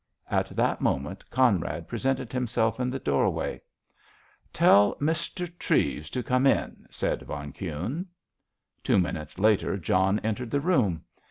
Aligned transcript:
At 0.31 0.47
that 0.55 0.81
moment 0.81 1.29
Conrad 1.29 1.87
presented 1.87 2.33
himself 2.33 2.79
in 2.79 2.89
the 2.89 2.97
door 2.97 3.29
way. 3.29 3.61
"Tell 4.51 4.95
Mr. 4.95 5.47
Treves 5.59 6.09
to 6.09 6.23
come 6.23 6.47
in," 6.47 6.87
said 6.89 7.21
von 7.21 7.53
Kuhne. 7.53 8.07
Two 8.83 8.97
minutes 8.97 9.37
later 9.37 9.77
John 9.77 10.17
entered 10.23 10.49
the 10.49 10.59
room. 10.59 11.03